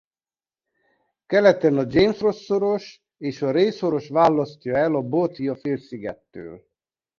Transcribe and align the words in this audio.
Keleten 1.27 1.77
a 1.77 1.85
James 1.87 2.19
Ross-szoros 2.19 3.03
és 3.17 3.41
a 3.41 3.51
Rae-szoros 3.51 4.09
választja 4.09 4.75
el 4.77 4.95
a 4.95 5.01
Boothia-félszigettől. 5.01 6.67